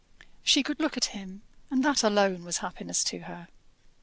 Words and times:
She 0.41 0.63
could 0.63 0.79
look 0.79 0.97
at 0.97 1.13
him, 1.13 1.43
and 1.69 1.83
that 1.83 2.01
alone 2.01 2.43
was 2.43 2.57
happiness 2.57 3.03
to 3.03 3.19
her. 3.19 3.49